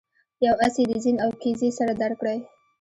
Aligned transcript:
یو 0.45 0.53
آس 0.65 0.75
یې 0.79 0.85
د 0.89 0.93
زین 1.03 1.17
او 1.23 1.29
کیزې 1.41 1.69
سره 1.79 1.93
درکړی. 2.01 2.37